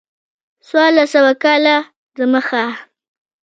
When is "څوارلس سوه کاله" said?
0.67-1.75